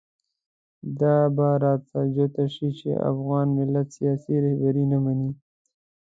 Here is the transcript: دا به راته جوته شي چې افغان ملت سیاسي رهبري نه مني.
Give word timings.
دا 0.99 1.17
به 1.35 1.47
راته 1.63 1.99
جوته 2.15 2.45
شي 2.53 2.69
چې 2.79 2.89
افغان 3.11 3.47
ملت 3.57 3.87
سیاسي 3.97 4.35
رهبري 4.45 4.85
نه 4.91 4.97
مني. 5.03 5.31